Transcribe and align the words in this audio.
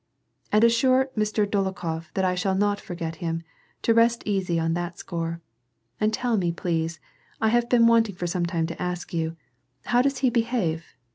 "And 0.51 0.63
assure 0.63 1.11
Mr. 1.15 1.45
Dolokhof 1.47 2.11
that 2.15 2.25
I 2.25 2.33
shall 2.33 2.55
not 2.55 2.81
forget 2.81 3.17
him— 3.17 3.43
to 3.83 3.93
rest 3.93 4.23
easy 4.25 4.59
on 4.59 4.73
that 4.73 4.97
score. 4.97 5.41
And 5.99 6.11
tell 6.11 6.37
me 6.37 6.51
please, 6.51 6.99
I 7.39 7.49
have 7.49 7.69
been 7.69 7.85
want 7.85 8.09
ing 8.09 8.15
for 8.15 8.25
some 8.25 8.47
time 8.47 8.65
to 8.65 8.81
ask 8.81 9.13
you, 9.13 9.37
how 9.85 10.01
does 10.01 10.17
he 10.25 10.31
behave 10.31 10.95